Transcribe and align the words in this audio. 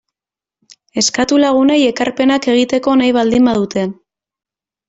Eskatu 1.01 1.37
lagunei 1.43 1.77
ekarpenak 1.89 2.49
egiteko 2.57 2.97
nahi 3.03 3.15
baldin 3.19 3.49
badute. 3.51 3.85